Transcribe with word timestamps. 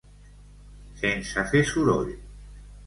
Sense 1.03 1.47
fer 1.53 1.65
soroll. 1.75 2.13